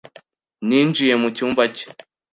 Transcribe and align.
Ninjiye 0.67 1.13
mucyumba 1.21 1.63
cye, 1.75 1.85